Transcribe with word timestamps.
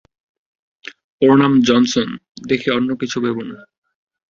ওর 1.21 1.35
নাম 1.37 1.53
জনসন, 1.61 2.09
দেখে 2.49 2.69
অন্যকিছু 2.71 3.17
ভেবো 3.25 3.43
না! 3.43 3.57